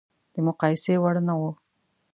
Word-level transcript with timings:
د 0.33 0.35
مقایسې 0.47 0.93
وړ 1.03 1.15
نه 1.27 1.33
و. 1.39 1.41